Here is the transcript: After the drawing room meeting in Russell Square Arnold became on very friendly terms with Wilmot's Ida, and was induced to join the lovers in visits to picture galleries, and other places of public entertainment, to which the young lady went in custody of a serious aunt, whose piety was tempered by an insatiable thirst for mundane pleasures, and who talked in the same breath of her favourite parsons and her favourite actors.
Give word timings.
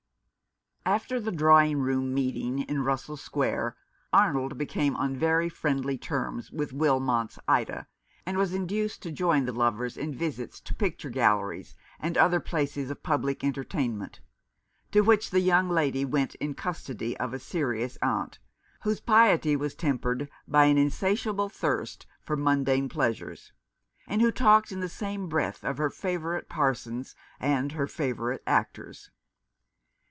After 0.83 1.19
the 1.19 1.31
drawing 1.31 1.77
room 1.79 2.11
meeting 2.11 2.63
in 2.63 2.83
Russell 2.83 3.15
Square 3.15 3.77
Arnold 4.11 4.57
became 4.57 4.95
on 4.97 5.15
very 5.15 5.47
friendly 5.47 5.95
terms 5.95 6.49
with 6.51 6.73
Wilmot's 6.73 7.37
Ida, 7.47 7.87
and 8.25 8.35
was 8.35 8.51
induced 8.55 9.03
to 9.03 9.11
join 9.11 9.45
the 9.45 9.53
lovers 9.53 9.95
in 9.95 10.11
visits 10.11 10.59
to 10.61 10.73
picture 10.73 11.11
galleries, 11.11 11.75
and 11.99 12.17
other 12.17 12.39
places 12.39 12.89
of 12.89 13.03
public 13.03 13.43
entertainment, 13.43 14.21
to 14.91 15.01
which 15.01 15.29
the 15.29 15.39
young 15.39 15.69
lady 15.69 16.03
went 16.03 16.33
in 16.35 16.55
custody 16.55 17.15
of 17.19 17.31
a 17.31 17.39
serious 17.39 17.95
aunt, 18.01 18.39
whose 18.81 18.99
piety 18.99 19.55
was 19.55 19.75
tempered 19.75 20.29
by 20.47 20.65
an 20.65 20.79
insatiable 20.79 21.47
thirst 21.47 22.07
for 22.23 22.35
mundane 22.35 22.89
pleasures, 22.89 23.53
and 24.07 24.19
who 24.19 24.31
talked 24.31 24.71
in 24.71 24.79
the 24.79 24.89
same 24.89 25.29
breath 25.29 25.63
of 25.63 25.77
her 25.77 25.91
favourite 25.91 26.49
parsons 26.49 27.13
and 27.39 27.73
her 27.73 27.85
favourite 27.85 28.41
actors. 28.47 29.11